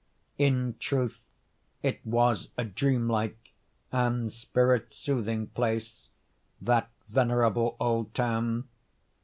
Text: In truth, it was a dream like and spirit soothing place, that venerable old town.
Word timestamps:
In 0.39 0.77
truth, 0.79 1.21
it 1.83 2.03
was 2.03 2.49
a 2.57 2.65
dream 2.65 3.07
like 3.07 3.53
and 3.91 4.33
spirit 4.33 4.91
soothing 4.91 5.45
place, 5.45 6.09
that 6.59 6.89
venerable 7.07 7.77
old 7.79 8.15
town. 8.15 8.67